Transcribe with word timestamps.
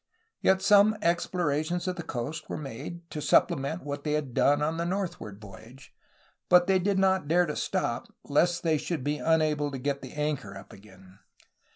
Yet 0.41 0.63
some 0.63 0.97
explorations 1.03 1.87
of 1.87 1.95
the 1.95 2.01
coast 2.01 2.49
were 2.49 2.57
made, 2.57 3.07
to 3.11 3.21
supplement 3.21 3.83
what 3.83 4.03
they 4.03 4.13
had 4.13 4.33
done 4.33 4.63
on 4.63 4.77
the 4.77 4.83
northward 4.83 5.39
voyage, 5.39 5.93
but 6.49 6.65
they 6.65 6.79
did 6.79 6.97
not 6.97 7.27
dare 7.27 7.45
to 7.45 7.55
stop, 7.55 8.11
lest 8.23 8.63
they 8.63 8.79
should 8.79 9.03
be 9.03 9.19
unable 9.19 9.69
to 9.69 9.77
get 9.77 10.01
the 10.01 10.13
anchor 10.13 10.57
up 10.57 10.73
again. 10.73 11.19